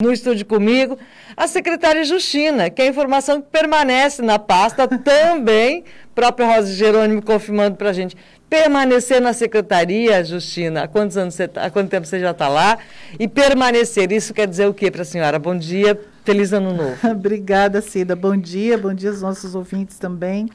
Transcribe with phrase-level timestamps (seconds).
[0.00, 0.96] no estúdio comigo,
[1.36, 5.82] a secretária Justina, que é a informação que permanece na pasta também,
[6.14, 8.16] própria Rosa Jerônimo confirmando para a gente.
[8.48, 12.46] Permanecer na secretaria, Justina, há quantos anos você tá, há quanto tempo você já está
[12.46, 12.78] lá?
[13.18, 15.36] E permanecer, isso quer dizer o que para a senhora?
[15.36, 16.96] Bom dia, feliz ano novo.
[17.10, 18.14] Obrigada, Cida.
[18.14, 20.48] Bom dia, bom dia aos nossos ouvintes também.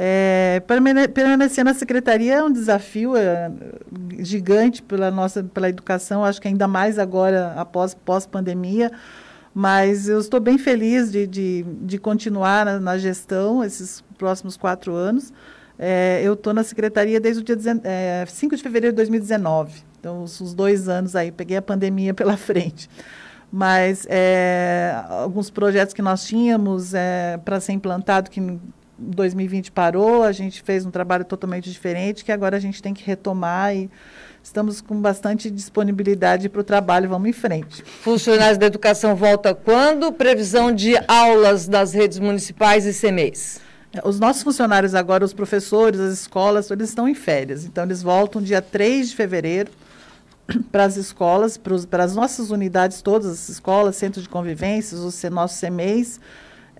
[0.00, 0.62] É,
[1.12, 3.50] permanecer na secretaria é um desafio é,
[4.20, 8.92] gigante pela nossa pela educação, acho que ainda mais agora após pós-pandemia,
[9.52, 14.94] mas eu estou bem feliz de, de, de continuar na, na, gestão esses próximos quatro
[14.94, 15.32] anos.
[15.76, 20.22] É, eu estou na secretaria desde o dia é, 5 de fevereiro de 2019, então
[20.22, 22.88] os, dois anos aí, peguei a pandemia pela frente
[23.50, 28.58] mas é, alguns projetos que nós tínhamos é, para ser implantado que
[28.98, 33.04] 2020 parou, a gente fez um trabalho totalmente diferente, que agora a gente tem que
[33.04, 33.88] retomar e
[34.42, 37.82] estamos com bastante disponibilidade para o trabalho, vamos em frente.
[37.82, 40.12] Funcionários da educação volta quando?
[40.12, 43.60] Previsão de aulas das redes municipais e CMEs?
[44.04, 48.42] Os nossos funcionários agora, os professores, as escolas, eles estão em férias, então eles voltam
[48.42, 49.70] dia 3 de fevereiro
[50.70, 55.60] para as escolas, para, as nossas unidades, todas as escolas, centros de convivências, os nossos
[55.60, 56.20] CMEs,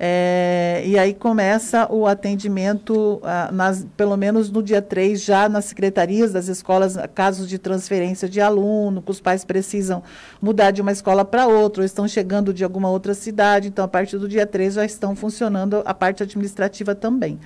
[0.01, 5.65] é, e aí começa o atendimento, ah, nas, pelo menos no dia 3, já nas
[5.65, 10.01] secretarias das escolas, casos de transferência de aluno, que os pais precisam
[10.41, 13.67] mudar de uma escola para outra, ou estão chegando de alguma outra cidade.
[13.67, 17.41] Então, a partir do dia 3 já estão funcionando a parte administrativa também.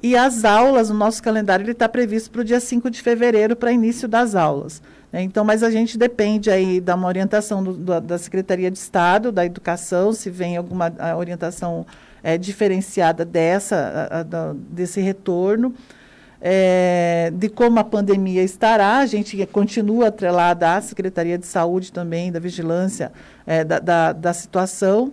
[0.00, 3.72] E as aulas, o nosso calendário está previsto para o dia 5 de fevereiro, para
[3.72, 4.80] início das aulas.
[5.12, 5.22] Né?
[5.22, 9.30] Então, mas a gente depende aí da uma orientação do, do, da Secretaria de Estado,
[9.30, 11.86] da Educação, se vem alguma orientação
[12.22, 13.76] é, diferenciada dessa,
[14.10, 15.74] a, a, desse retorno.
[16.44, 22.32] É, de como a pandemia estará, a gente continua atrelada à Secretaria de Saúde também,
[22.32, 23.12] da vigilância
[23.46, 25.12] é, da, da, da situação,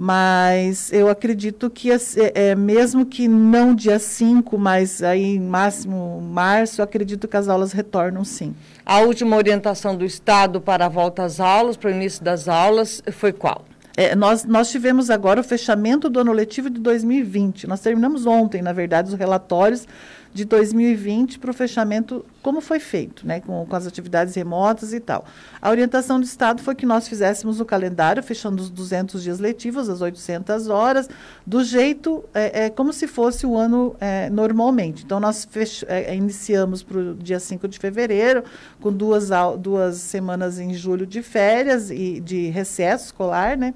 [0.00, 1.98] mas eu acredito que, é,
[2.34, 7.72] é, mesmo que não dia 5, mas aí máximo março, eu acredito que as aulas
[7.72, 8.54] retornam sim.
[8.86, 13.02] A última orientação do Estado para a volta às aulas, para o início das aulas,
[13.10, 13.64] foi qual?
[13.96, 17.66] É, nós, nós tivemos agora o fechamento do ano letivo de 2020.
[17.66, 19.88] Nós terminamos ontem, na verdade, os relatórios
[20.32, 25.00] de 2020 para o fechamento, como foi feito, né, com, com, as atividades remotas e
[25.00, 25.24] tal.
[25.60, 29.88] A orientação do Estado foi que nós fizéssemos o calendário, fechando os 200 dias letivos,
[29.88, 31.08] as 800 horas,
[31.46, 35.04] do jeito é, é como se fosse o ano é, normalmente.
[35.04, 38.44] Então, nós fech, é, iniciamos para o dia 5 de fevereiro,
[38.80, 43.74] com duas, duas semanas em julho de férias e de recesso escolar, né,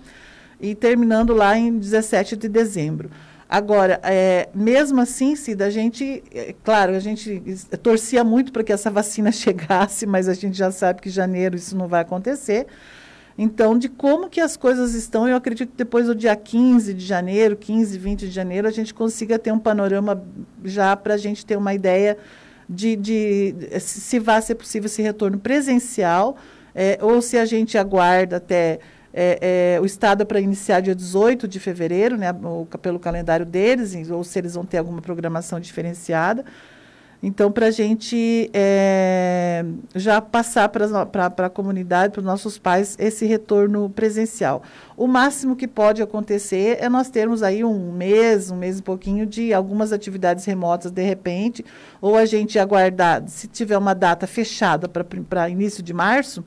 [0.61, 3.11] e terminando lá em 17 de dezembro.
[3.53, 7.43] Agora, é, mesmo assim, Cida, a gente, é, claro, a gente
[7.83, 11.55] torcia muito para que essa vacina chegasse, mas a gente já sabe que em janeiro
[11.55, 12.67] isso não vai acontecer.
[13.37, 17.05] Então, de como que as coisas estão, eu acredito que depois do dia 15 de
[17.05, 20.25] janeiro, 15, 20 de janeiro, a gente consiga ter um panorama
[20.65, 22.17] já para a gente ter uma ideia
[22.67, 26.39] de, de se vai ser possível esse retorno presencial,
[26.75, 28.79] é, ou se a gente aguarda até
[29.13, 33.45] é, é, o Estado é para iniciar dia 18 de fevereiro, né, o, pelo calendário
[33.45, 36.45] deles, ou se eles vão ter alguma programação diferenciada.
[37.23, 39.65] Então, para a gente é,
[39.95, 44.61] já passar para a comunidade, para os nossos pais, esse retorno presencial.
[44.97, 49.25] O máximo que pode acontecer é nós termos aí um mês, um mês e pouquinho
[49.25, 51.65] de algumas atividades remotas de repente,
[52.01, 56.45] ou a gente aguardar, se tiver uma data fechada para início de março,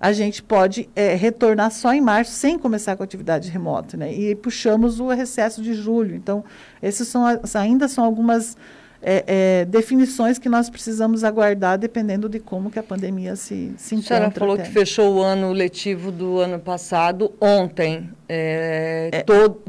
[0.00, 3.98] a gente pode é, retornar só em março, sem começar com a atividade remota.
[3.98, 4.12] Né?
[4.14, 6.16] E puxamos o recesso de julho.
[6.16, 6.42] Então,
[6.80, 7.22] essas são,
[7.54, 8.56] ainda são algumas
[9.02, 13.94] é, é, definições que nós precisamos aguardar, dependendo de como que a pandemia se, se
[13.94, 14.16] encontra.
[14.16, 14.64] A senhora falou até.
[14.64, 18.08] que fechou o ano letivo do ano passado ontem.
[18.26, 19.22] É, é.
[19.22, 19.60] todo,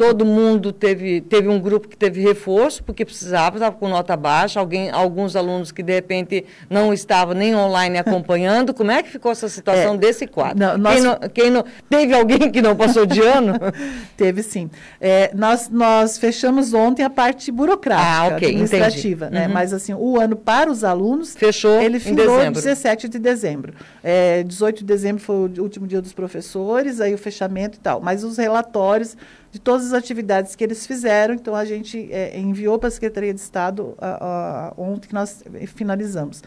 [0.00, 4.58] todo mundo teve, teve um grupo que teve reforço, porque precisava, estava com nota baixa,
[4.58, 8.72] alguém, alguns alunos que de repente não estavam nem online acompanhando.
[8.72, 10.58] Como é que ficou essa situação é, desse quadro?
[10.58, 10.94] Não, nós...
[10.94, 13.52] quem não, quem não, teve alguém que não passou de ano?
[14.16, 14.70] teve sim.
[14.98, 19.48] É, nós, nós fechamos ontem a parte burocrática, ah, okay, administrativa, né?
[19.48, 19.52] Uhum.
[19.52, 23.74] Mas assim, o ano para os alunos fechou ele findou em 17 de dezembro.
[24.02, 28.00] É, 18 de dezembro foi o último dia dos professores, aí o fechamento e tal.
[28.00, 29.14] Mas os relatórios
[29.50, 31.34] de todas as atividades que eles fizeram.
[31.34, 35.42] Então, a gente é, enviou para a Secretaria de Estado a, a, ontem que nós
[35.68, 36.42] finalizamos.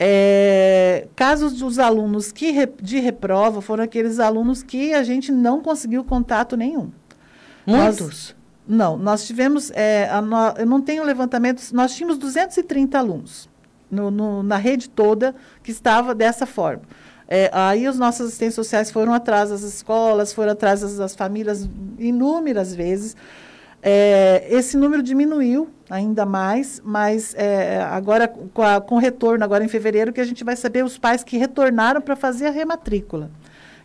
[0.00, 5.60] É, casos dos alunos que re, de reprova foram aqueles alunos que a gente não
[5.60, 6.92] conseguiu contato nenhum.
[7.66, 8.00] Muitos?
[8.00, 8.36] Nós,
[8.68, 13.48] não, nós tivemos, é, a, no, eu não tenho levantamento, nós tínhamos 230 alunos
[13.90, 16.82] no, no, na rede toda que estava dessa forma.
[17.28, 21.68] É, aí os nossos assistentes sociais foram atrás das escolas, foram atrás das, das famílias
[21.98, 23.14] inúmeras vezes.
[23.82, 29.68] É, esse número diminuiu ainda mais, mas é, agora com, a, com retorno, agora em
[29.68, 33.30] fevereiro, que a gente vai saber os pais que retornaram para fazer a rematrícula.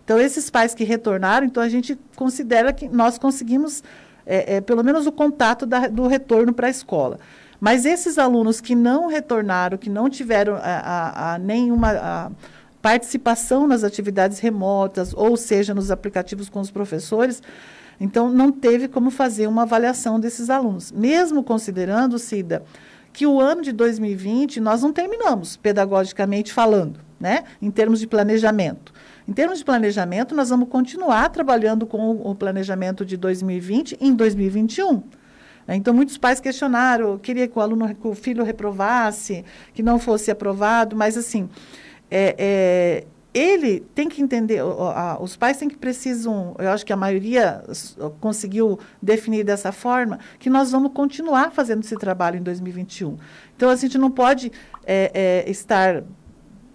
[0.03, 3.83] Então, esses pais que retornaram, então a gente considera que nós conseguimos
[4.25, 7.19] é, é, pelo menos o contato da, do retorno para a escola.
[7.59, 12.31] Mas esses alunos que não retornaram, que não tiveram a, a, nenhuma
[12.83, 17.41] participação nas atividades remotas, ou seja, nos aplicativos com os professores,
[17.97, 20.91] então não teve como fazer uma avaliação desses alunos.
[20.91, 22.61] Mesmo considerando, Cida,
[23.13, 28.91] que o ano de 2020 nós não terminamos pedagogicamente falando, né, em termos de planejamento.
[29.25, 35.01] Em termos de planejamento, nós vamos continuar trabalhando com o planejamento de 2020 em 2021.
[35.65, 35.75] Né?
[35.77, 40.29] Então, muitos pais questionaram, queria que o aluno, que o filho reprovasse, que não fosse
[40.29, 41.47] aprovado, mas assim,
[42.15, 44.61] é, é, ele tem que entender,
[45.19, 47.63] os pais têm que precisam, eu acho que a maioria
[48.21, 53.17] conseguiu definir dessa forma, que nós vamos continuar fazendo esse trabalho em 2021.
[53.55, 54.51] Então, a gente não pode
[54.85, 56.03] é, é, estar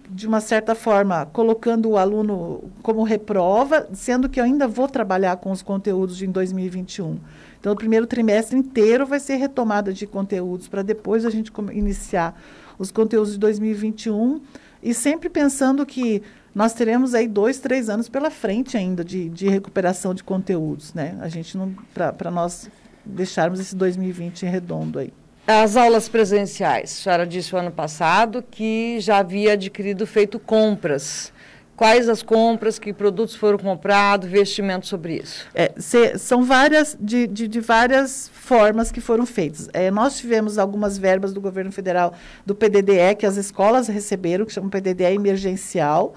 [0.09, 5.37] de uma certa forma, colocando o aluno como reprova, sendo que eu ainda vou trabalhar
[5.37, 7.17] com os conteúdos em 2021.
[7.59, 12.37] Então, o primeiro trimestre inteiro vai ser retomada de conteúdos, para depois a gente iniciar
[12.77, 14.41] os conteúdos de 2021,
[14.81, 16.21] e sempre pensando que
[16.53, 21.17] nós teremos aí dois, três anos pela frente ainda de, de recuperação de conteúdos, né?
[21.21, 22.69] A gente não, para nós
[23.05, 25.13] deixarmos esse 2020 em redondo aí.
[25.47, 31.33] As aulas presenciais, a senhora disse o ano passado que já havia adquirido, feito compras.
[31.79, 35.47] Quais as compras, que produtos foram comprados, investimento sobre isso?
[35.55, 35.71] É,
[36.17, 39.69] são várias, de, de, de, várias formas que foram feitas.
[39.71, 42.13] É, nós tivemos algumas verbas do governo federal,
[42.45, 46.15] do PDDE, que as escolas receberam, que chama PDDE emergencial.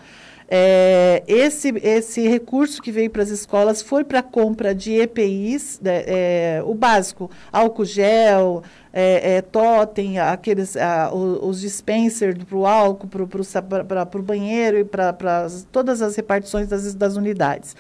[0.54, 5.81] É, esse, esse recurso que veio para as escolas foi para a compra de EPIs,
[5.82, 8.62] né, é, o básico, álcool gel,
[8.93, 14.84] é, é, totem, aqueles, a, os, os dispensers para o álcool, para o banheiro e
[14.84, 17.75] para todas as repartições das, das unidades.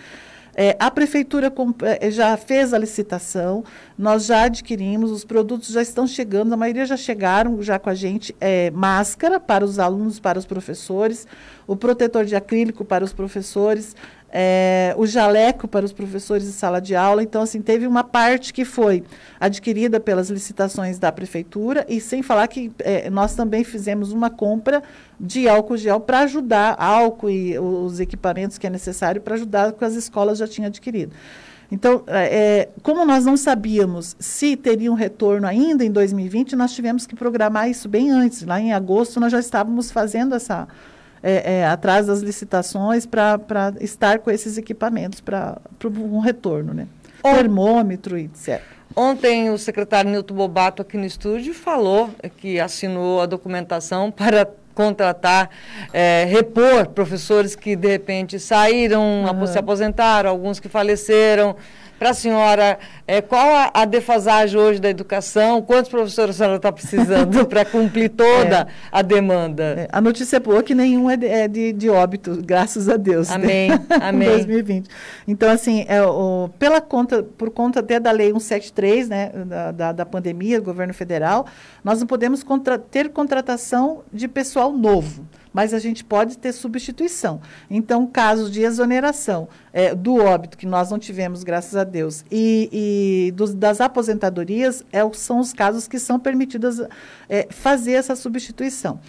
[0.54, 1.50] É, a prefeitura
[2.00, 3.64] é, já fez a licitação,
[3.96, 7.94] nós já adquirimos, os produtos já estão chegando, a maioria já chegaram já com a
[7.94, 11.26] gente, é, máscara para os alunos, para os professores,
[11.66, 13.96] o protetor de acrílico para os professores,
[14.32, 17.22] é, o jaleco para os professores de sala de aula.
[17.22, 19.04] Então, assim, teve uma parte que foi
[19.38, 24.82] adquirida pelas licitações da prefeitura, e sem falar que é, nós também fizemos uma compra
[25.20, 29.84] de álcool gel para ajudar, álcool e os equipamentos que é necessário para ajudar que
[29.84, 31.12] as escolas já tinham adquirido.
[31.70, 37.06] Então, é, como nós não sabíamos se teria um retorno ainda em 2020, nós tivemos
[37.06, 38.42] que programar isso bem antes.
[38.42, 40.68] Lá em agosto, nós já estávamos fazendo essa
[41.22, 43.38] é, é, atrás das licitações para
[43.80, 46.86] estar com esses equipamentos para um retorno, né?
[47.22, 48.60] Termômetro e etc.
[48.94, 55.50] Ontem o secretário Nilton Bobato aqui no estúdio falou que assinou a documentação para contratar,
[55.92, 59.46] é, repor professores que de repente saíram, uhum.
[59.46, 61.54] se aposentaram, alguns que faleceram
[62.02, 65.62] para a senhora, é, qual a, a, defasagem hoje da educação?
[65.62, 68.66] Quantos professores a senhora está precisando para cumprir toda é.
[68.90, 69.62] a demanda?
[69.62, 72.96] É, a notícia é boa que nenhum é de, é de, de óbito, graças a
[72.96, 73.30] Deus.
[73.30, 73.86] Amém, né?
[74.02, 74.28] amém.
[74.34, 74.90] 2020.
[75.28, 79.92] Então, assim, é, o, pela conta, por conta até da Lei 173, né, da, da,
[79.92, 81.46] da pandemia, do governo federal,
[81.84, 87.40] nós não podemos contra, ter contratação de pessoal novo mas a gente pode ter substituição.
[87.70, 92.68] Então, casos de exoneração é, do óbito, que nós não tivemos, graças a Deus, e,
[92.72, 96.80] e dos, das aposentadorias, é, são os casos que são permitidos
[97.28, 99.00] é, fazer essa substituição.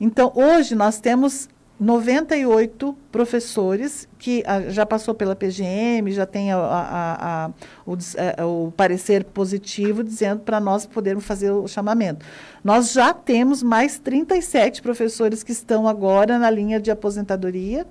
[0.00, 1.48] Então, hoje nós temos
[1.82, 7.50] 98 professores que a, ah, já passou pela PGM, já tem a, a,
[7.84, 12.24] o, é, o, parecer positivo dizendo para nós podermos fazer o chamamento.
[12.62, 17.84] Nós já temos mais 37 professores que estão agora na linha de aposentadoria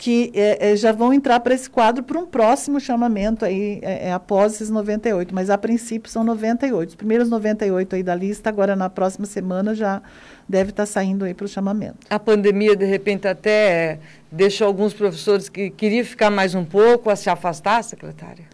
[0.00, 4.08] que é, é, já vão entrar para esse quadro para um próximo chamamento aí, é,
[4.08, 6.88] é após esses 98, mas a princípio são 98.
[6.88, 10.00] Os primeiros 98 aí da lista, agora na próxima semana já
[10.48, 11.98] deve estar tá saindo aí para o chamamento.
[12.08, 13.98] A pandemia, de repente, até
[14.32, 18.46] deixou alguns professores que queriam ficar mais um pouco a se afastar, secretária?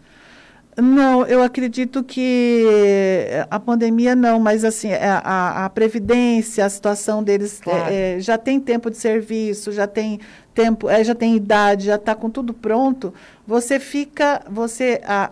[0.79, 2.63] Não, eu acredito que
[3.49, 7.91] a pandemia não, mas assim, é, a, a previdência, a situação deles claro.
[7.91, 10.19] é, já tem tempo de serviço, já tem
[10.57, 13.13] tempo, é, já tem idade, já está com tudo pronto,
[13.45, 15.29] você fica, você a,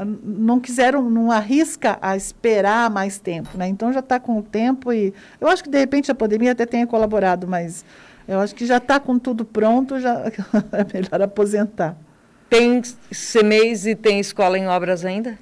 [0.00, 3.68] a, não quiseram, não arrisca a esperar mais tempo, né?
[3.68, 6.66] Então já está com o tempo e eu acho que de repente a pandemia até
[6.66, 7.84] tenha colaborado, mas
[8.28, 10.24] Eu acho que já está com tudo pronto, já
[10.72, 11.96] é melhor aposentar.
[12.50, 15.38] Tem CMEs e tem escola em obras ainda?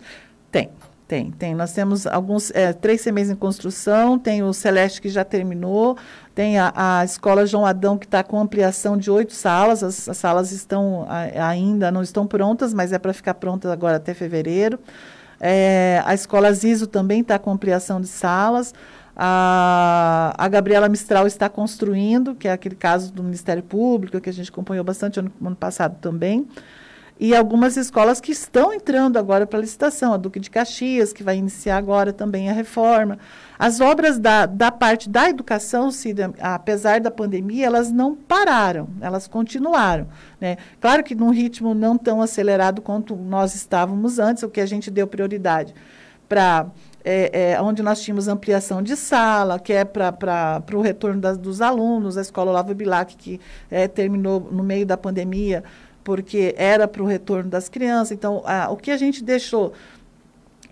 [0.51, 0.69] Tem,
[1.09, 1.55] tem, tem.
[1.55, 5.97] Nós temos alguns, é, três CMEs em construção, tem o Celeste que já terminou,
[6.35, 10.17] tem a, a Escola João Adão que está com ampliação de oito salas, as, as
[10.17, 14.79] salas estão a, ainda não estão prontas, mas é para ficar prontas agora até fevereiro.
[15.41, 18.75] É, a Escola Ziso também está com ampliação de salas.
[19.17, 24.33] A, a Gabriela Mistral está construindo, que é aquele caso do Ministério Público, que a
[24.33, 26.47] gente acompanhou bastante ano, ano passado também.
[27.19, 31.37] E algumas escolas que estão entrando agora para licitação, a Duque de Caxias, que vai
[31.37, 33.19] iniciar agora também a reforma.
[33.65, 35.89] As obras da, da parte da educação,
[36.39, 40.07] apesar da pandemia, elas não pararam, elas continuaram.
[40.39, 40.59] Né?
[40.79, 44.91] Claro que num ritmo não tão acelerado quanto nós estávamos antes, o que a gente
[44.91, 45.75] deu prioridade
[46.29, 46.67] para
[47.03, 51.63] é, é, onde nós tínhamos ampliação de sala, que é para o retorno das, dos
[51.63, 53.41] alunos, a escola Olavo Bilac, que
[53.71, 55.65] é, terminou no meio da pandemia,
[56.05, 58.13] porque era para o retorno das crianças.
[58.13, 59.73] Então, a, o que a gente deixou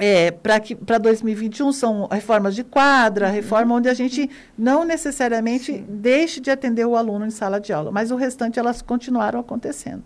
[0.04, 3.32] é, para 2021 são reformas de quadra, uhum.
[3.32, 4.28] reforma onde a gente
[4.58, 5.86] não necessariamente Sim.
[5.88, 10.02] deixe de atender o aluno em sala de aula, mas o restante elas continuaram acontecendo.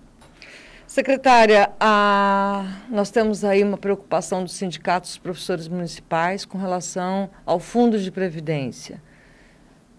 [0.87, 7.59] Secretária, a, nós temos aí uma preocupação dos sindicatos dos professores municipais com relação ao
[7.59, 9.01] fundo de previdência.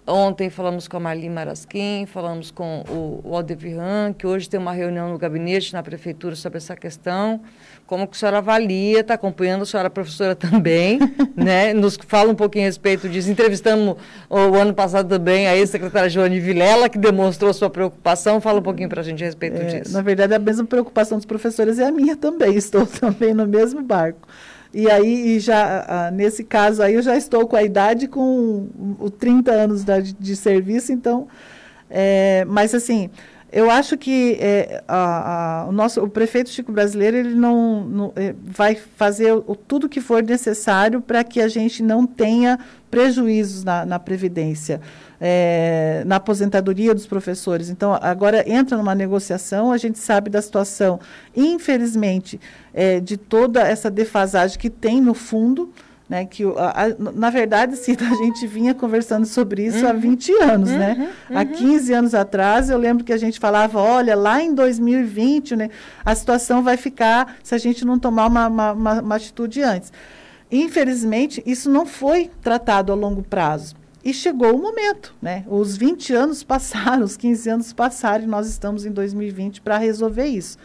[0.10, 4.72] Ontem falamos com a Marli Marasquim, falamos com o, o Aldevirran, que hoje tem uma
[4.72, 7.42] reunião no gabinete, na prefeitura, sobre essa questão.
[7.88, 11.00] Como que a senhora avalia, está acompanhando, a senhora é professora também,
[11.34, 11.74] né?
[11.74, 13.32] Nos fala um pouquinho a respeito disso.
[13.32, 13.96] Entrevistamos
[14.29, 18.41] o, o ano passado também a ex-secretária Joane Vilela, que demonstrou sua preocupação.
[18.41, 19.94] Fala um pouquinho para a gente a respeito é, disso.
[19.94, 22.56] Na verdade, a mesma preocupação dos professores é a minha também.
[22.67, 24.27] Estou também no mesmo barco.
[24.74, 28.67] E aí, já, nesse caso aí, eu já estou com a idade com
[29.00, 31.27] os 30 anos de, de serviço, então,
[31.89, 33.10] é, mas assim,
[33.51, 38.13] eu acho que é, a, a, o nosso o prefeito Chico Brasileiro ele não, não
[38.16, 42.60] é, vai fazer o, tudo que for necessário para que a gente não tenha
[42.92, 44.82] prejuízos na, na previdência
[45.20, 47.70] é, na aposentadoria dos professores.
[47.70, 51.00] Então, agora entra numa negociação, a gente sabe da situação,
[51.36, 52.39] infelizmente,
[52.74, 55.72] é, de toda essa defasagem que tem no fundo.
[56.10, 59.90] Né, que a, a, na verdade, Cida, a gente vinha conversando sobre isso uhum.
[59.90, 60.94] há 20 anos, né?
[60.94, 61.00] uhum.
[61.00, 61.14] né?
[61.30, 61.38] Uhum.
[61.38, 65.70] Há 15 anos atrás, eu lembro que a gente falava, olha, lá em 2020, né,
[66.06, 69.92] a situação vai ficar se a gente não tomar uma, uma, uma, uma atitude antes.
[70.50, 73.76] Infelizmente, isso não foi tratado a longo prazo.
[74.04, 75.44] E chegou o momento, né?
[75.48, 80.26] Os 20 anos passaram, os 15 anos passaram e nós estamos em 2020 para resolver
[80.26, 80.58] isso.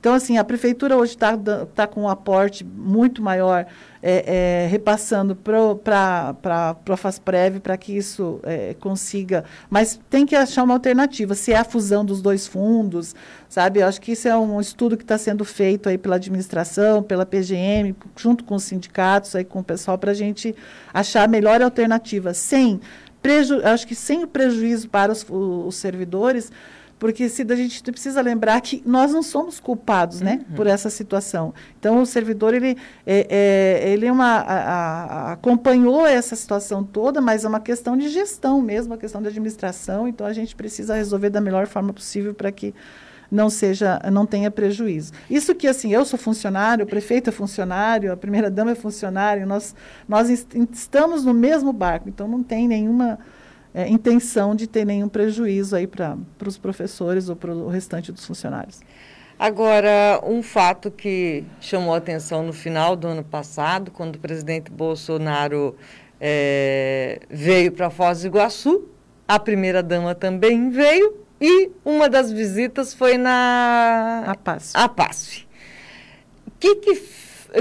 [0.00, 1.36] Então, assim, a prefeitura hoje está
[1.74, 3.66] tá com um aporte muito maior,
[4.00, 9.44] é, é, repassando para a FASPREV para que isso é, consiga.
[9.68, 11.34] Mas tem que achar uma alternativa.
[11.34, 13.12] Se é a fusão dos dois fundos,
[13.48, 13.80] sabe?
[13.80, 17.26] Eu acho que isso é um estudo que está sendo feito aí pela administração, pela
[17.26, 20.54] PGM, junto com os sindicatos, aí com o pessoal, para a gente
[20.94, 22.80] achar a melhor alternativa, sem
[23.20, 26.52] preju acho que sem o prejuízo para os, os servidores
[26.98, 30.56] porque se a gente precisa lembrar que nós não somos culpados, né, uhum.
[30.56, 31.54] por essa situação.
[31.78, 32.76] Então o servidor ele
[33.06, 33.26] é,
[33.84, 38.08] é ele é uma a, a, acompanhou essa situação toda, mas é uma questão de
[38.08, 40.08] gestão mesmo, uma questão de administração.
[40.08, 42.74] Então a gente precisa resolver da melhor forma possível para que
[43.30, 45.12] não seja, não tenha prejuízo.
[45.30, 49.46] Isso que assim, eu sou funcionário, o prefeito é funcionário, a primeira dama é funcionário,
[49.46, 49.74] nós
[50.08, 50.28] nós
[50.72, 53.18] estamos no mesmo barco, então não tem nenhuma
[53.74, 58.24] é, intenção de ter nenhum prejuízo aí para os professores ou para o restante dos
[58.24, 58.80] funcionários.
[59.38, 64.68] Agora, um fato que chamou a atenção no final do ano passado, quando o presidente
[64.68, 65.76] Bolsonaro
[66.20, 68.88] é, veio para Foz do Iguaçu,
[69.28, 74.72] a primeira-dama também veio, e uma das visitas foi na APASF.
[74.74, 75.46] APASF.
[76.58, 77.02] Que que,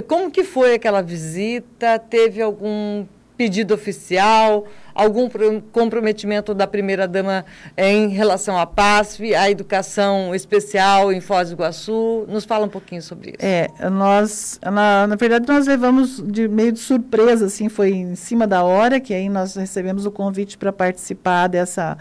[0.08, 2.00] como que foi aquela visita?
[2.00, 3.06] Teve algum
[3.38, 4.66] pedido oficial?
[4.98, 5.30] Algum
[5.72, 7.46] comprometimento da primeira-dama
[7.78, 12.26] em relação à PASF, à educação especial em Foz do Iguaçu?
[12.28, 13.38] Nos fala um pouquinho sobre isso.
[13.40, 18.48] É, nós, na, na verdade, nós levamos de meio de surpresa, assim, foi em cima
[18.48, 21.98] da hora, que aí nós recebemos o convite para participar dessa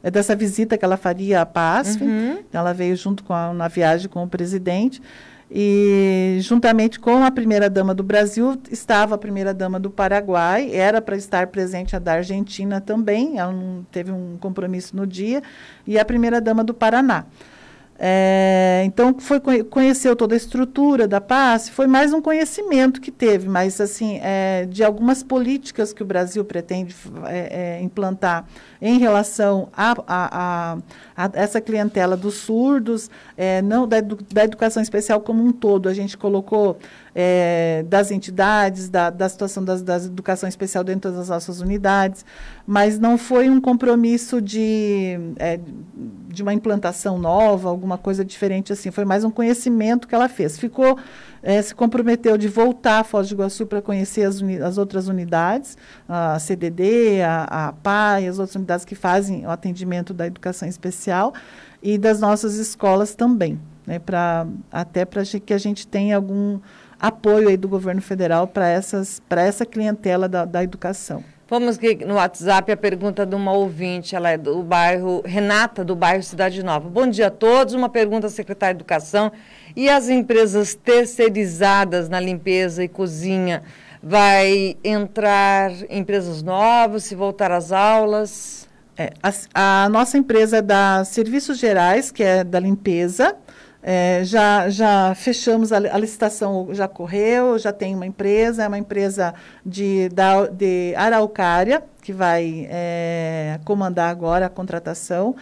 [0.00, 2.02] dessa visita que ela faria à PASF.
[2.02, 2.38] Uhum.
[2.52, 5.02] Ela veio junto com a, na viagem com o presidente.
[5.50, 11.46] E, juntamente com a primeira-dama do Brasil, estava a primeira-dama do Paraguai, era para estar
[11.46, 15.42] presente a da Argentina também, ela não teve um compromisso no dia,
[15.86, 17.24] e a primeira-dama do Paraná.
[18.00, 23.48] É, então, foi, conheceu toda a estrutura da PAS, foi mais um conhecimento que teve,
[23.48, 26.94] mas assim, é, de algumas políticas que o Brasil pretende
[27.26, 28.46] é, é implantar
[28.80, 30.78] em relação a, a, a,
[31.16, 35.88] a, essa clientela dos surdos, é, não da, da, educação especial como um todo.
[35.88, 36.78] A gente colocou
[37.20, 42.24] é, das entidades, da, da situação das, das educação especial dentro das nossas unidades,
[42.64, 45.58] mas não foi um compromisso de, é,
[46.28, 48.92] de uma implantação nova, alguma coisa diferente assim.
[48.92, 50.56] Foi mais um conhecimento que ela fez.
[50.56, 50.96] Ficou
[51.42, 55.76] é, se comprometeu de voltar a Foz do Iguaçu para conhecer as, as, outras unidades,
[56.08, 61.34] a CDD, a, a e as outras unidades que fazem o atendimento da educação especial
[61.82, 66.60] e das nossas escolas também, né, pra, até para que a gente tenha algum
[66.98, 71.22] apoio aí do governo federal para essa clientela da, da educação.
[71.50, 76.22] Vamos no WhatsApp a pergunta de uma ouvinte, ela é do bairro, Renata, do bairro
[76.22, 76.90] Cidade Nova.
[76.90, 79.32] Bom dia a todos, uma pergunta à secretária de Educação.
[79.74, 83.62] E as empresas terceirizadas na limpeza e cozinha,
[84.02, 88.68] vai entrar empresas novas, se voltar às aulas?
[88.96, 93.36] É, a, a nossa empresa é da Serviços Gerais, que é da limpeza,
[93.82, 98.78] é, já, já fechamos a, a, licitação, já correu, já tem uma empresa, é uma
[98.78, 105.36] empresa de, da, de Araucária, que vai é, comandar agora a contratação.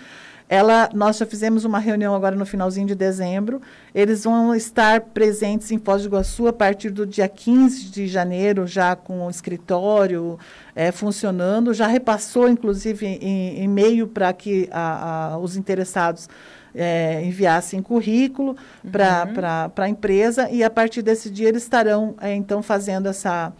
[0.49, 3.61] Ela, nós já fizemos uma reunião agora no finalzinho de dezembro.
[3.93, 8.65] Eles vão estar presentes em Foz do Iguaçu a partir do dia 15 de janeiro,
[8.65, 10.39] já com o escritório
[10.75, 11.75] é, funcionando.
[11.75, 13.19] Já repassou, inclusive,
[13.61, 16.29] e-mail para que a, a, os interessados
[16.77, 18.57] é, enviassem currículo
[18.93, 19.85] para uhum.
[19.85, 23.53] a empresa e a partir desse dia eles estarão é, então fazendo essa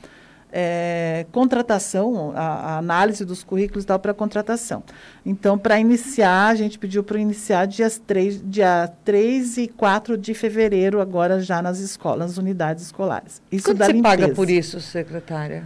[0.53, 4.83] é, contratação, a, a, análise dos currículos e tal para contratação.
[5.25, 10.33] Então, para iniciar, a gente pediu para iniciar dias 3, dia 3 e 4 de
[10.33, 13.43] fevereiro, agora já nas escolas, nas unidades escolares.
[13.51, 14.17] Isso Quanto você limpeza.
[14.17, 15.65] paga por isso, secretária?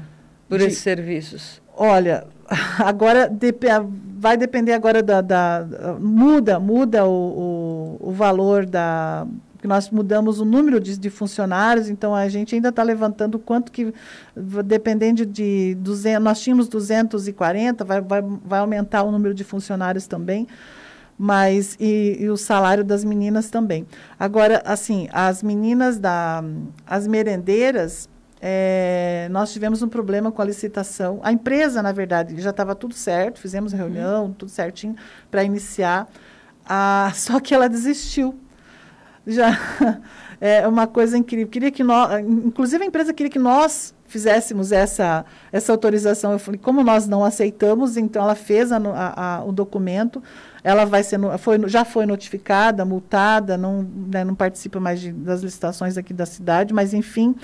[0.49, 1.63] Por de, esses serviços?
[1.77, 2.27] Olha,
[2.79, 3.65] agora dep
[4.19, 5.67] vai depender agora da, da
[5.99, 9.27] muda muda o, o, o, valor da
[9.61, 13.71] que nós mudamos o número de, de funcionários, então a gente ainda está levantando quanto
[13.71, 13.93] que,
[14.65, 20.49] dependendo de 200, nós tínhamos 240, vai, vai, vai aumentar o número de funcionários também,
[21.19, 23.87] mas e, e, o salário das meninas também.
[24.19, 26.43] Agora, assim, as meninas da,
[26.87, 28.09] as merendeiras,
[28.43, 31.21] é, nós tivemos um problema com a licitação.
[31.23, 34.33] A empresa, na verdade, já estava tudo certo, fizemos reunião, uhum.
[34.33, 34.97] tudo certinho
[35.31, 36.09] para iniciar.
[36.65, 38.39] Ah, só que ela desistiu.
[39.27, 39.51] Já
[40.41, 41.49] é uma coisa incrível.
[41.49, 46.33] Queria que nós, inclusive a empresa queria que nós fizéssemos essa, essa autorização.
[46.33, 50.23] Eu falei, como nós não aceitamos, então ela fez a, a, a, o documento,
[50.63, 55.43] ela vai ser, foi, já foi notificada, multada, não, né, não participa mais de, das
[55.43, 57.35] licitações aqui da cidade, mas enfim.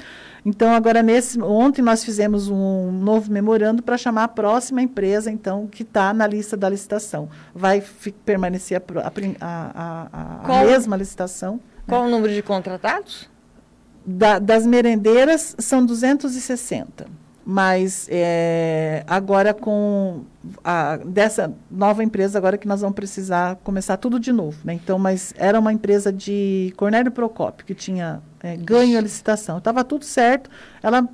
[0.44, 5.66] Então, agora, nesse, ontem nós fizemos um novo memorando para chamar a próxima empresa, então,
[5.66, 7.28] que está na lista da licitação.
[7.54, 7.82] Vai
[8.24, 11.58] permanecer a, a, a, a mesma licitação.
[11.86, 12.08] Qual né?
[12.08, 13.28] o número de contratados?
[14.04, 17.25] Da, das merendeiras são 260.
[17.48, 20.24] Mas é, agora com
[20.64, 24.58] a, dessa nova empresa, agora que nós vamos precisar começar tudo de novo.
[24.64, 24.74] Né?
[24.74, 29.58] Então, mas era uma empresa de Cornélio Procópio, que tinha é, ganho a licitação.
[29.58, 30.50] Estava tudo certo.
[30.82, 31.08] Ela,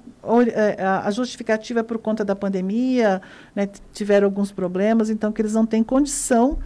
[0.55, 3.21] é, a justificativa é por conta da pandemia,
[3.55, 6.59] né, tiveram alguns problemas, então que eles não têm condição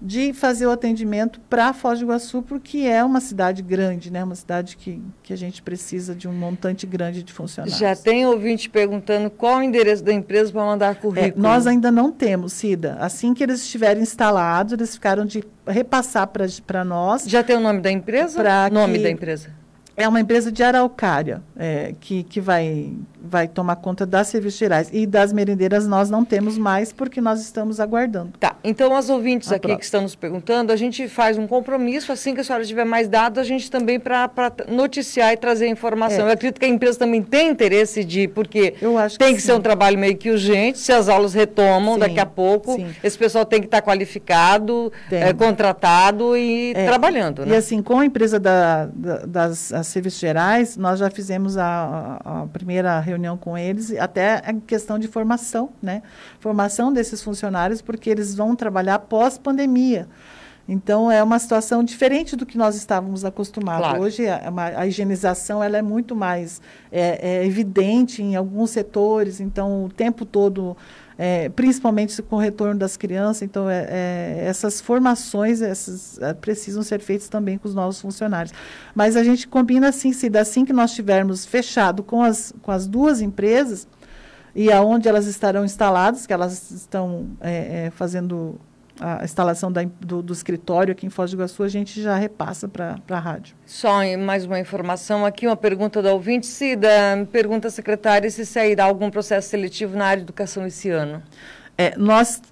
[0.00, 4.22] de fazer o atendimento para Foz do Iguaçu, porque é uma cidade grande, né?
[4.22, 7.78] uma cidade que, que a gente precisa de um montante grande de funcionários.
[7.78, 11.44] Já tem ouvinte perguntando qual o endereço da empresa para mandar currículo.
[11.44, 12.96] É, nós ainda não temos, Cida.
[13.00, 16.30] Assim que eles estiverem instalados, eles ficaram de repassar
[16.66, 17.24] para nós.
[17.26, 18.38] Já tem o nome da empresa?
[18.70, 19.50] Nome que, da empresa.
[19.96, 22.92] É uma empresa de araucária é, que, que vai,
[23.28, 24.88] vai tomar conta das serviços gerais.
[24.92, 28.32] E das merendeiras nós não temos mais, porque nós estamos aguardando.
[28.38, 28.56] Tá.
[28.64, 29.78] Então, as ouvintes a aqui próxima.
[29.78, 33.08] que estão nos perguntando, a gente faz um compromisso, assim que a senhora tiver mais
[33.08, 34.30] dados, a gente também para
[34.68, 36.26] noticiar e trazer informação.
[36.26, 36.28] É.
[36.28, 38.74] Eu acredito que a empresa também tem interesse de, porque
[39.18, 42.20] tem que, que ser um trabalho meio que urgente, se as aulas retomam sim, daqui
[42.20, 42.88] a pouco, sim.
[43.02, 47.44] esse pessoal tem que estar qualificado, é, contratado e é, trabalhando.
[47.44, 47.54] Né?
[47.54, 52.42] E assim, com a empresa da, da, das serviços gerais, nós já fizemos a, a,
[52.42, 56.02] a, primeira reunião com eles, até a questão de formação, né?
[56.38, 60.08] Formação desses funcionários, porque eles vão trabalhar pós-pandemia.
[60.68, 63.88] Então, é uma situação diferente do que nós estávamos acostumados.
[63.88, 64.02] Claro.
[64.02, 66.60] Hoje, a, a, higienização ela é muito mais
[66.92, 70.76] é, é evidente em alguns setores, então, o tempo todo
[71.18, 73.42] é, principalmente com o retorno das crianças.
[73.42, 78.54] Então, é, é, essas formações essas, é, precisam ser feitas também com os novos funcionários.
[78.94, 82.86] Mas a gente combina assim, se assim que nós tivermos fechado com as, com as
[82.86, 83.88] duas empresas
[84.54, 88.60] e aonde elas estarão instaladas, que elas estão é, é, fazendo
[89.00, 92.68] a instalação da, do, do, escritório aqui em Foz do Iguaçu, a gente já repassa
[92.68, 93.54] para a rádio.
[93.64, 96.46] Só mais uma informação aqui, uma pergunta da ouvinte.
[96.46, 96.88] Cida,
[97.30, 101.22] pergunta a secretária se sairá algum processo seletivo na área de educação esse ano.
[101.76, 102.42] É, nós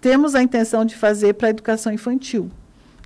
[0.00, 2.50] temos a intenção de fazer para a educação infantil.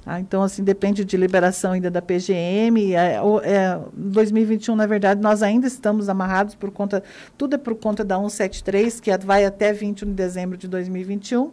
[0.04, 0.18] Tá?
[0.18, 2.94] Então, assim, depende de liberação ainda da PGM.
[2.94, 7.02] É, é, 2021, na verdade, nós ainda estamos amarrados por conta,
[7.38, 11.52] tudo é por conta da 173, que vai até 21 de dezembro de 2021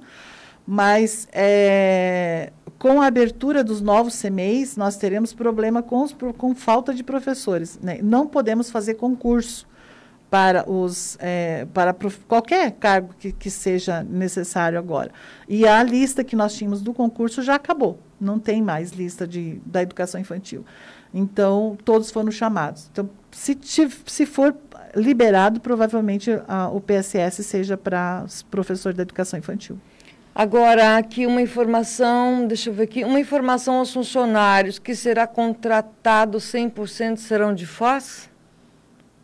[0.71, 6.93] mas é, com a abertura dos novos CMEs, nós teremos problema com, os, com falta
[6.93, 7.79] de professores.
[7.81, 7.97] Né?
[8.03, 9.67] Não podemos fazer concurso
[10.29, 15.09] para, os, é, para prof, qualquer cargo que, que seja necessário agora.
[15.47, 17.97] E a lista que nós tínhamos do concurso já acabou.
[18.21, 20.63] Não tem mais lista de, da educação infantil.
[21.11, 22.87] Então, todos foram chamados.
[22.91, 23.57] Então, se,
[24.05, 24.55] se for
[24.95, 29.79] liberado, provavelmente a, o PSS seja para os professores da educação infantil.
[30.41, 36.37] Agora, aqui uma informação, deixa eu ver aqui, uma informação aos funcionários que será contratado
[36.37, 38.29] 100% serão de Foz?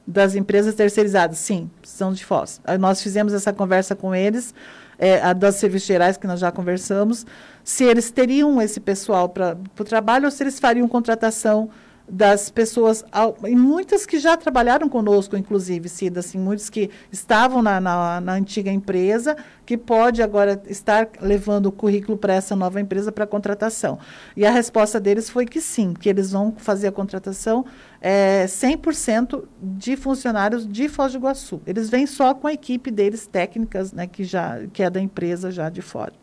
[0.06, 2.60] Das empresas terceirizadas, sim, são de Foz.
[2.82, 4.54] Nós fizemos essa conversa com eles,
[5.00, 7.26] é, a das serviços gerais que nós já conversamos,
[7.64, 11.70] se eles teriam esse pessoal para o trabalho ou se eles fariam contratação
[12.08, 13.04] das pessoas,
[13.48, 18.34] e muitas que já trabalharam conosco, inclusive, Cida, assim, muitos que estavam na, na, na
[18.34, 23.98] antiga empresa, que pode agora estar levando o currículo para essa nova empresa para contratação.
[24.38, 27.66] E a resposta deles foi que sim, que eles vão fazer a contratação
[28.00, 31.60] é, 100% de funcionários de Foz do Iguaçu.
[31.66, 35.50] Eles vêm só com a equipe deles técnicas, né, que, já, que é da empresa
[35.50, 36.14] já de fora.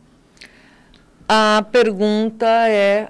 [1.28, 3.08] A pergunta é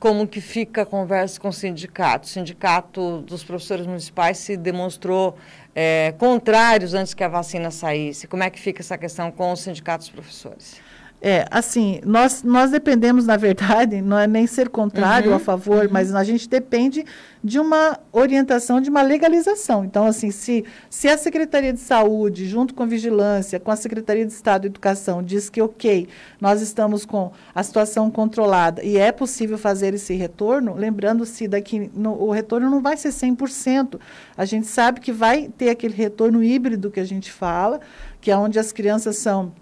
[0.00, 2.26] como que fica a conversa com o sindicato.
[2.26, 5.36] O sindicato dos professores municipais se demonstrou
[5.74, 8.26] é, contrários antes que a vacina saísse.
[8.26, 10.80] Como é que fica essa questão com os sindicatos dos professores?
[11.22, 15.84] É, assim, nós, nós dependemos, na verdade, não é nem ser contrário uhum, a favor,
[15.84, 15.90] uhum.
[15.92, 17.04] mas a gente depende
[17.44, 19.84] de uma orientação, de uma legalização.
[19.84, 24.24] Então, assim, se, se a Secretaria de Saúde, junto com a Vigilância, com a Secretaria
[24.24, 26.08] de Estado de Educação, diz que, ok,
[26.40, 32.14] nós estamos com a situação controlada e é possível fazer esse retorno, lembrando-se daqui, no,
[32.14, 34.00] o retorno não vai ser 100%.
[34.38, 37.78] A gente sabe que vai ter aquele retorno híbrido que a gente fala,
[38.22, 39.52] que é onde as crianças são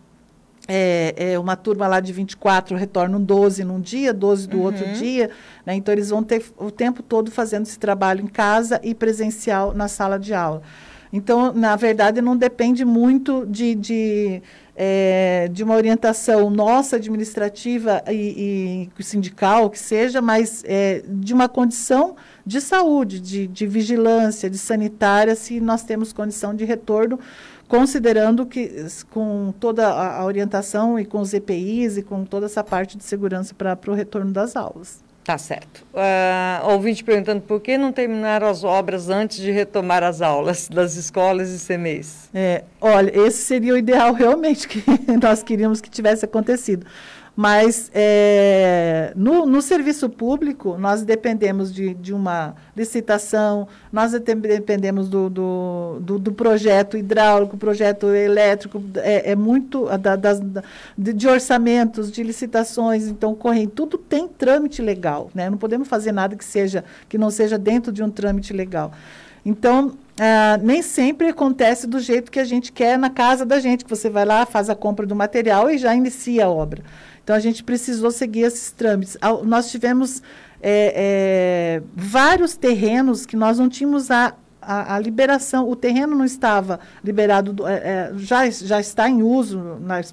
[0.68, 4.64] é, é, uma turma lá de 24 retornam 12 num dia, 12 do uhum.
[4.64, 5.30] outro dia.
[5.64, 5.74] Né?
[5.74, 9.88] Então, eles vão ter o tempo todo fazendo esse trabalho em casa e presencial na
[9.88, 10.62] sala de aula.
[11.10, 14.42] Então, na verdade, não depende muito de, de,
[14.76, 21.48] é, de uma orientação nossa, administrativa e, e sindical, que seja, mas é, de uma
[21.48, 27.18] condição de saúde, de, de vigilância, de sanitária, se nós temos condição de retorno
[27.68, 32.96] considerando que com toda a, orientação e com os EPIs e com toda essa parte
[32.96, 35.06] de segurança para o retorno das aulas.
[35.22, 35.84] Tá certo.
[35.92, 40.96] Uh, ouvinte perguntando por que não terminaram as obras antes de retomar as aulas das
[40.96, 42.30] escolas e CMEs.
[42.32, 44.82] É, olha, esse seria o ideal realmente que
[45.22, 46.86] nós queríamos que tivesse acontecido.
[47.40, 55.30] Mas é, no, no, serviço público, nós dependemos de, de uma licitação, nós dependemos do,
[55.30, 60.40] do, do, do projeto hidráulico, projeto elétrico, é, é muito da, das,
[60.98, 65.48] de, de, orçamentos, de licitações, então correm, tudo tem trâmite legal, né?
[65.48, 68.90] Não podemos fazer nada que seja que não seja dentro de um trâmite legal.
[69.46, 73.84] Então, ah, nem sempre acontece do jeito que a gente quer na casa da gente,
[73.84, 76.82] que você vai lá, faz a compra do material e já inicia a obra.
[77.28, 79.18] Então, a gente precisou seguir esses trâmites.
[79.44, 80.22] Nós tivemos
[80.62, 86.24] é, é, vários terrenos que nós não tínhamos a, a, a liberação, o terreno não
[86.24, 89.60] estava liberado, é, é já, já está em uso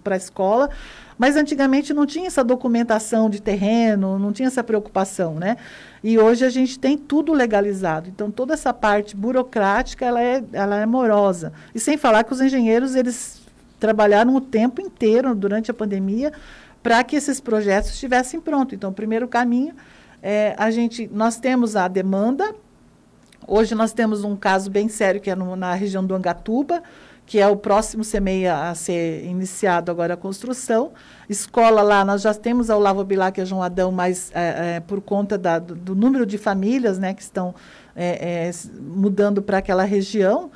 [0.04, 0.70] para a escola,
[1.18, 5.56] mas antigamente não tinha essa documentação de terreno, não tinha essa preocupação, né?
[6.04, 8.10] E hoje a gente tem tudo legalizado.
[8.10, 11.54] Então, toda essa parte burocrática, ela é, ela é morosa.
[11.74, 13.42] E sem falar que os engenheiros, eles
[13.80, 16.34] trabalharam o tempo inteiro durante a pandemia
[16.86, 18.76] para que esses projetos estivessem prontos.
[18.76, 19.74] Então, o primeiro caminho
[20.22, 22.54] é a gente, nós temos a demanda.
[23.48, 26.84] Hoje nós temos um caso bem sério que é no, na região do Angatuba,
[27.26, 30.92] que é o próximo CMEI a ser iniciado agora a construção.
[31.28, 34.80] Escola lá, nós já temos a Olavo Bilar, que é João Adão, mas é, é,
[34.80, 37.56] por conta da, do, do, número de famílias né, que estão
[37.96, 40.52] é, é mudando para aquela região,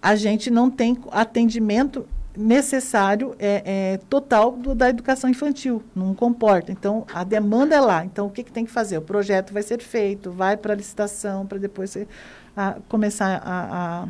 [0.00, 3.62] a gente não tem atendimento necessário, é,
[3.94, 6.72] é total do, da educação infantil, não comporta.
[6.72, 8.04] Então, a demanda é lá.
[8.04, 8.98] Então, o que, que tem que fazer?
[8.98, 12.08] O projeto vai ser feito, vai para a licitação, para depois ser,
[12.56, 14.08] a, começar a, a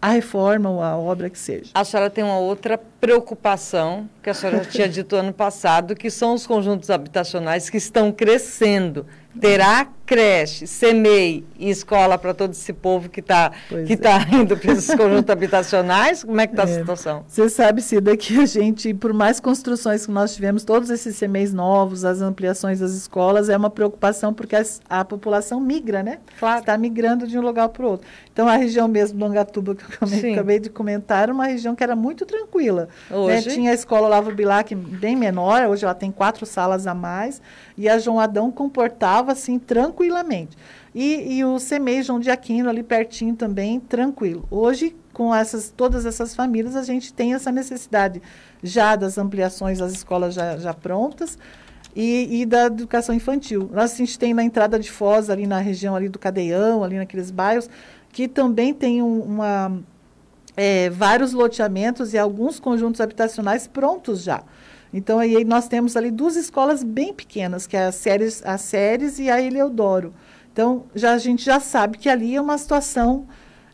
[0.00, 1.70] a reforma ou a obra que seja.
[1.74, 6.34] A senhora tem uma outra preocupação, que a senhora tinha dito ano passado, que são
[6.34, 9.06] os conjuntos habitacionais que estão crescendo.
[9.40, 13.52] Terá creche, SEMEI e escola para todo esse povo que está
[13.86, 14.34] que tá é.
[14.34, 16.24] indo para esses conjuntos habitacionais?
[16.24, 16.66] Como é que está é.
[16.66, 17.24] a situação?
[17.28, 21.54] Você sabe, Cida, que a gente, por mais construções que nós tivemos, todos esses SEMEIs
[21.54, 26.18] novos, as ampliações das escolas, é uma preocupação porque a, a população migra, né?
[26.40, 26.58] Claro.
[26.58, 28.08] Está migrando de um lugar para o outro.
[28.32, 31.84] Então, a região mesmo do Angatuba, que eu acabei de comentar, era uma região que
[31.84, 32.88] era muito tranquila.
[33.10, 33.16] Né?
[33.16, 33.48] Hoje?
[33.48, 33.54] Né?
[33.54, 37.40] Tinha a escola Lavo Bilac bem menor, hoje ela tem quatro salas a mais,
[37.76, 40.56] e a João Adão comportava assim tranquilamente.
[40.94, 44.44] E, e o CEMEI João de Aquino ali pertinho também, tranquilo.
[44.50, 48.20] Hoje, com essas, todas essas famílias, a gente tem essa necessidade
[48.62, 51.38] já das ampliações das escolas já, já prontas,
[51.94, 53.68] e, e, da educação infantil.
[53.72, 56.96] Nós a gente tem na entrada de Foz, ali na região ali do Cadeião, ali
[56.96, 57.68] naqueles bairros,
[58.12, 59.80] que também tem um, uma,
[60.62, 64.42] é, vários loteamentos e alguns conjuntos habitacionais prontos já.
[64.92, 69.18] Então, aí nós temos ali duas escolas bem pequenas, que é a Séries, a Séries
[69.18, 70.12] e a Eleodoro.
[70.52, 73.26] Então, já, a gente já sabe que ali é uma situação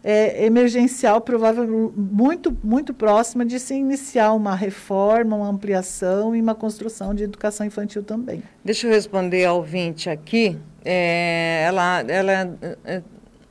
[0.05, 6.55] é, emergencial, provavelmente muito, muito próxima de se iniciar uma reforma, uma ampliação e uma
[6.55, 8.45] construção de educação infantil também.
[8.65, 10.57] Deixa eu responder ao ouvinte aqui.
[10.85, 13.03] É, ela, ela, é,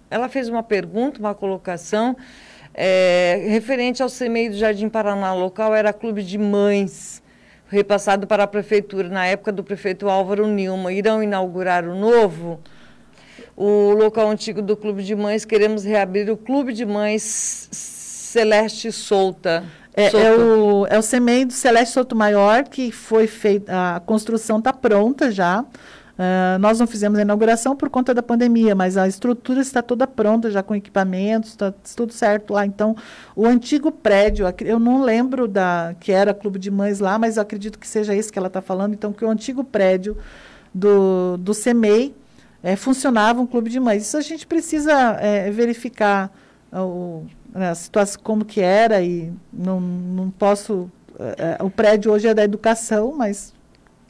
[0.09, 2.15] ela fez uma pergunta, uma colocação
[2.77, 7.23] é, referente ao CMEI do Jardim Paraná local, era clube de mães
[7.67, 10.91] repassado para a prefeitura na época do prefeito Álvaro Nilma.
[10.91, 12.59] Irão inaugurar o novo.
[13.55, 19.63] O local antigo do Clube de Mães, queremos reabrir o Clube de Mães Celeste Solta.
[19.95, 24.59] É, é, o, é o CEMEI do Celeste Souto Maior, que foi feita, a construção
[24.59, 25.63] está pronta já.
[26.15, 30.07] Uh, nós não fizemos a inauguração por conta da pandemia, mas a estrutura está toda
[30.07, 32.65] pronta, já com equipamentos, está tudo certo lá.
[32.65, 32.95] Então,
[33.35, 37.77] o antigo prédio, eu não lembro da que era Clube de Mães lá, mas acredito
[37.77, 38.93] que seja isso que ela está falando.
[38.93, 40.17] Então, que o antigo prédio
[40.73, 42.15] do, do CEMEI
[42.63, 44.03] é, funcionava um clube de mães.
[44.03, 46.31] Isso a gente precisa é, verificar
[46.73, 50.89] o, né, a situação como que era e não, não posso.
[51.19, 53.53] É, o prédio hoje é da educação, mas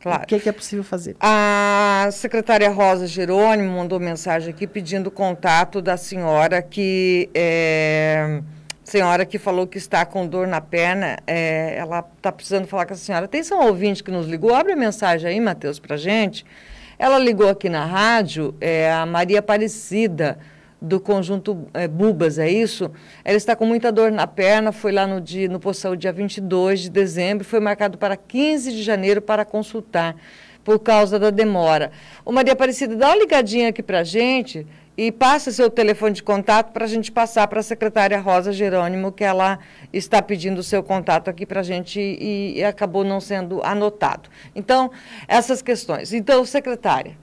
[0.06, 0.22] Claro.
[0.22, 1.15] O que, que, é possível fazer?
[1.20, 8.39] A secretária Rosa Jerônimo mandou mensagem aqui pedindo contato da senhora que é,
[8.84, 11.18] senhora que falou que está com dor na perna.
[11.26, 13.26] É, ela está precisando falar com a senhora.
[13.26, 14.54] Atenção ao ouvinte que nos ligou.
[14.54, 16.46] Abre a mensagem aí, Matheus, para gente.
[17.00, 20.38] Ela ligou aqui na rádio, é, a Maria Aparecida
[20.86, 22.91] do conjunto é, Bubas, é isso?
[23.24, 26.13] Ela está com muita dor na perna, foi lá no, dia, no Posto Saúde dia
[26.13, 30.15] 22 de dezembro, foi marcado para 15 de janeiro para consultar,
[30.63, 31.91] por causa da demora.
[32.24, 34.65] Ô Maria Aparecida, dá uma ligadinha aqui para a gente
[34.98, 39.12] e passa seu telefone de contato para a gente passar para a secretária Rosa Jerônimo,
[39.12, 39.60] que ela
[39.91, 44.30] está pedindo o seu contato aqui para a gente e, e acabou não sendo anotado.
[44.56, 44.91] Então,
[45.28, 46.13] essas questões.
[46.13, 47.17] Então, secretária,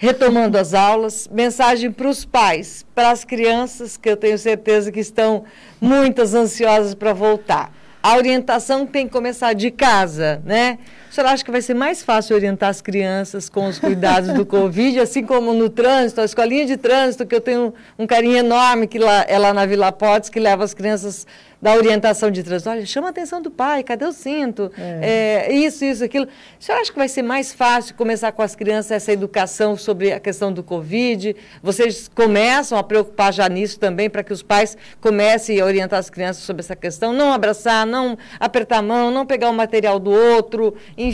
[0.00, 5.00] retomando as aulas, mensagem para os pais, para as crianças, que eu tenho certeza que
[5.00, 5.44] estão
[5.80, 7.74] muitas ansiosas para voltar.
[8.00, 10.78] A orientação tem que começar de casa, né?
[11.18, 14.46] A senhora acha que vai ser mais fácil orientar as crianças com os cuidados do
[14.46, 18.86] Covid, assim como no trânsito, a escolinha de trânsito, que eu tenho um carinho enorme
[18.86, 21.26] que lá, é lá na Vila Potes, que leva as crianças
[21.60, 22.70] da orientação de trânsito.
[22.70, 24.70] Olha, chama a atenção do pai, cadê o cinto?
[24.78, 25.48] É.
[25.48, 26.28] É, isso, isso, aquilo.
[26.58, 30.20] Você acha que vai ser mais fácil começar com as crianças essa educação sobre a
[30.20, 31.34] questão do Covid?
[31.62, 36.08] Vocês começam a preocupar já nisso também, para que os pais comecem a orientar as
[36.08, 37.12] crianças sobre essa questão?
[37.12, 41.07] Não abraçar, não apertar a mão, não pegar o material do outro, enfim.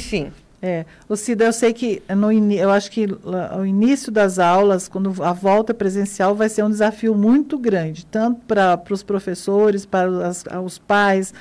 [0.67, 5.23] É, o Cida, eu sei que no eu acho que o início das aulas, quando
[5.23, 10.09] a volta presencial, vai ser um desafio muito grande, tanto para os professores, para
[10.63, 11.35] os pais,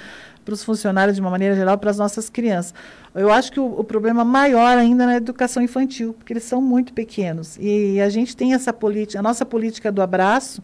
[0.43, 2.73] para os funcionários de uma maneira geral, para as nossas crianças.
[3.15, 6.61] Eu acho que o, o, problema maior ainda é na educação infantil, porque eles são
[6.61, 7.57] muito pequenos.
[7.61, 10.61] E a gente tem essa política, a nossa política do abraço,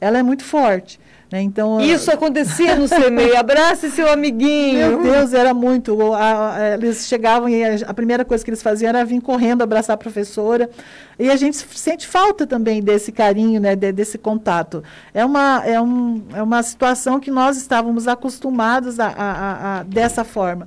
[0.00, 0.98] ela é muito forte.
[1.30, 1.42] Né?
[1.42, 4.98] Então, Isso acontecia no CMEI, abrace seu amiguinho.
[4.98, 6.14] Meu Deus, era muito.
[6.14, 9.62] A, a, eles chegavam e a, a, primeira coisa que eles faziam era vir correndo
[9.62, 10.70] abraçar a professora.
[11.18, 14.82] E a gente sente falta também desse carinho, né, de, desse contato.
[15.12, 20.24] É uma, é, um, é uma situação que nós estávamos acostumados a, a, a dessa
[20.24, 20.66] forma.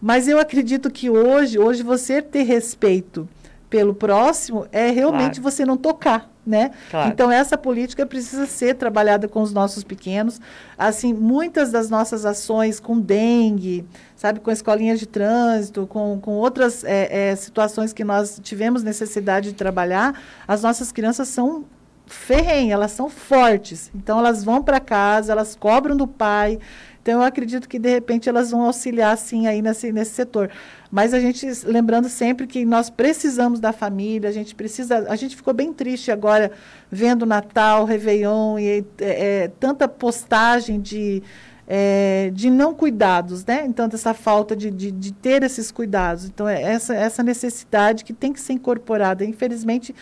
[0.00, 3.28] Mas eu acredito que hoje, hoje você ter respeito
[3.68, 5.42] pelo próximo é realmente claro.
[5.42, 6.70] você não tocar né?
[6.90, 7.10] Claro.
[7.10, 10.40] Então essa política precisa ser trabalhada com os nossos pequenos.
[10.76, 13.84] Assim, muitas das nossas ações com dengue,
[14.16, 19.50] sabe, com escolinhas de trânsito, com, com outras é, é, situações que nós tivemos necessidade
[19.50, 21.66] de trabalhar, as nossas crianças são
[22.06, 23.90] ferrenhas, elas são fortes.
[23.94, 26.58] Então elas vão para casa, elas cobram do pai.
[27.02, 30.50] Então eu acredito que de repente elas vão auxiliar sim aí nesse, nesse setor.
[30.90, 35.36] Mas a gente lembrando sempre que nós precisamos da família, a gente precisa, a gente
[35.36, 36.50] ficou bem triste agora
[36.90, 41.22] vendo Natal, Réveillon e é, é, tanta postagem de
[41.70, 43.66] é, de não cuidados, né?
[43.66, 46.24] Então, dessa falta de, de, de, ter esses cuidados.
[46.24, 49.22] Então, é essa, essa necessidade que tem que ser incorporada.
[49.22, 49.94] Infelizmente,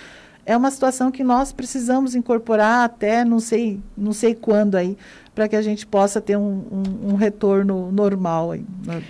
[0.46, 4.96] é uma situação que nós precisamos incorporar até não sei, não sei quando aí,
[5.36, 8.64] para que a gente possa ter um, um, um retorno normal aí.
[8.86, 9.02] Né?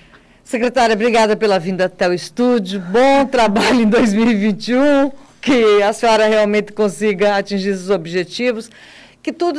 [0.42, 2.80] Secretária, obrigada pela vinda até o estúdio.
[2.80, 8.68] Bom trabalho em 2021, que a senhora realmente consiga atingir os objetivos
[9.26, 9.58] que tudo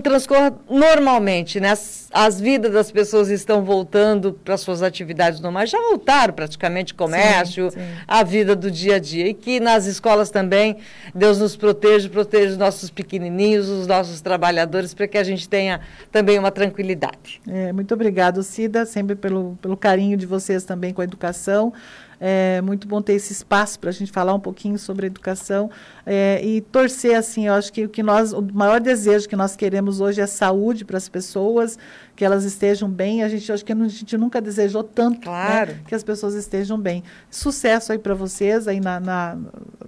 [0.00, 1.72] transcorra normalmente, né?
[1.72, 7.68] As, as, vidas das pessoas estão voltando para suas atividades normais, já voltaram praticamente comércio,
[7.68, 7.86] sim, sim.
[8.06, 9.26] a vida do dia a dia.
[9.26, 10.76] E que nas escolas também
[11.12, 15.80] Deus nos proteja, proteja os nossos pequenininhos, os nossos trabalhadores, para que a gente tenha
[16.12, 17.40] também uma tranquilidade.
[17.48, 21.72] É, muito obrigado, Cida, sempre pelo, pelo carinho de vocês também com a educação.
[22.20, 25.70] É muito bom ter esse espaço para a gente falar um pouquinho sobre educação
[26.04, 27.46] é, e torcer assim.
[27.46, 30.84] Eu acho que o que nós, o maior desejo que nós queremos hoje é saúde
[30.84, 31.78] para as pessoas,
[32.16, 33.22] que elas estejam bem.
[33.22, 35.72] A gente acho que a gente nunca desejou tanto né, claro.
[35.72, 37.04] né, que as pessoas estejam bem.
[37.30, 39.38] Sucesso aí para vocês aí na, na,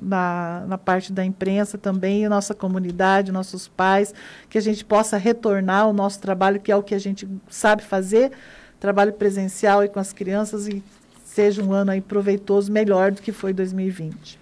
[0.01, 4.15] na, na, parte da imprensa também, nossa comunidade, nossos pais,
[4.49, 7.83] que a gente possa retornar ao nosso trabalho, que é o que a gente sabe
[7.83, 8.31] fazer,
[8.79, 10.83] trabalho presencial e com as crianças e
[11.31, 14.41] seja um ano aí proveitoso, melhor do que foi 2020.